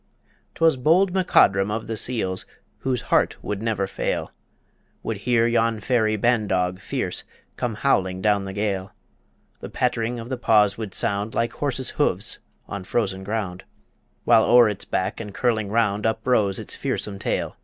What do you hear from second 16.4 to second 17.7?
its fearsome tail.